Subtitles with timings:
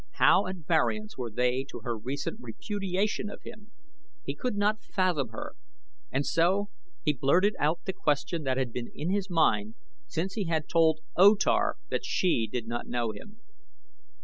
[0.13, 3.69] How at variance were they to her recent repudiation of him!
[4.25, 5.53] He could not fathom her,
[6.11, 6.69] and so
[7.05, 9.75] he blurted out the question that had been in his mind
[10.07, 13.41] since she had told O Tar that she did not know him.